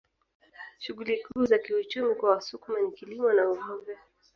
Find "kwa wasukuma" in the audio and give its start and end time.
2.15-2.79